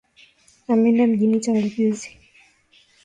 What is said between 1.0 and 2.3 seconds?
mjini tangu juzi.